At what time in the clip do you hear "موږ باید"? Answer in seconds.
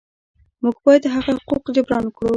0.63-1.03